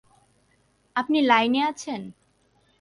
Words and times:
আপনি 0.95 1.17
লাইনে 1.21 1.61
আছেন? 1.63 2.01